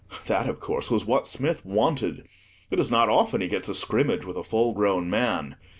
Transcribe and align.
That, 0.25 0.49
of 0.49 0.59
course, 0.59 0.89
was 0.89 1.05
what 1.05 1.27
Smith 1.27 1.63
wanted. 1.63 2.25
It 2.71 2.79
is 2.79 2.89
not 2.89 3.07
often 3.07 3.39
he 3.39 3.47
gets 3.47 3.69
a 3.69 3.75
scrimmage 3.75 4.25
with 4.25 4.35
a 4.35 4.43
full 4.43 4.73
grown 4.73 5.11
man. 5.11 5.57